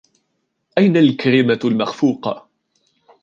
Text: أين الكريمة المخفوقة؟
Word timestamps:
أين 0.77 0.97
الكريمة 0.97 1.59
المخفوقة؟ 1.65 2.45